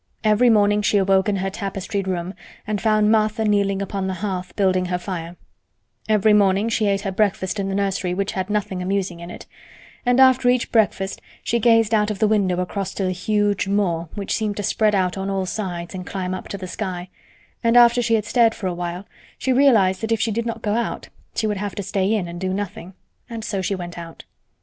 Every 0.23 0.49
morning 0.49 0.81
she 0.81 0.97
awoke 0.97 1.29
in 1.29 1.35
her 1.35 1.51
tapestried 1.51 2.07
room 2.07 2.33
and 2.65 2.81
found 2.81 3.11
Martha 3.11 3.45
kneeling 3.45 3.83
upon 3.83 4.07
the 4.07 4.15
hearth 4.15 4.55
building 4.55 4.85
her 4.85 4.97
fire; 4.97 5.35
every 6.09 6.33
morning 6.33 6.69
she 6.69 6.87
ate 6.87 7.01
her 7.01 7.11
breakfast 7.11 7.59
in 7.59 7.69
the 7.69 7.75
nursery 7.75 8.15
which 8.15 8.31
had 8.31 8.49
nothing 8.49 8.81
amusing 8.81 9.19
in 9.19 9.29
it; 9.29 9.45
and 10.03 10.19
after 10.19 10.49
each 10.49 10.71
breakfast 10.71 11.21
she 11.43 11.59
gazed 11.59 11.93
out 11.93 12.09
of 12.09 12.17
the 12.17 12.27
window 12.27 12.59
across 12.61 12.95
to 12.95 13.03
the 13.03 13.11
huge 13.11 13.67
moor 13.67 14.09
which 14.15 14.33
seemed 14.35 14.57
to 14.57 14.63
spread 14.63 14.95
out 14.95 15.19
on 15.19 15.29
all 15.29 15.45
sides 15.45 15.93
and 15.93 16.07
climb 16.07 16.33
up 16.33 16.47
to 16.47 16.57
the 16.57 16.65
sky, 16.67 17.07
and 17.63 17.77
after 17.77 18.01
she 18.01 18.15
had 18.15 18.25
stared 18.25 18.55
for 18.55 18.65
a 18.65 18.73
while 18.73 19.05
she 19.37 19.53
realized 19.53 20.01
that 20.01 20.11
if 20.11 20.19
she 20.19 20.31
did 20.31 20.47
not 20.47 20.63
go 20.63 20.73
out 20.73 21.09
she 21.35 21.45
would 21.45 21.57
have 21.57 21.75
to 21.75 21.83
stay 21.83 22.11
in 22.11 22.27
and 22.27 22.41
do 22.41 22.55
nothing—and 22.55 23.43
so 23.45 23.61
she 23.61 23.75
went 23.75 23.99
out. 23.99 24.23